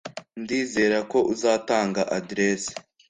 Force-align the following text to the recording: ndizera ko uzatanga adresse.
ndizera 0.41 0.99
ko 1.11 1.19
uzatanga 1.33 2.01
adresse. 2.17 2.71